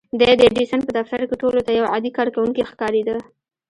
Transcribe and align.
دی 0.19 0.31
د 0.37 0.41
ايډېسن 0.47 0.79
په 0.85 0.91
دفتر 0.97 1.19
کې 1.29 1.35
ټولو 1.41 1.59
ته 1.65 1.71
يو 1.79 1.85
عادي 1.91 2.11
کارکوونکی 2.17 2.67
ښکارېده. 2.71 3.15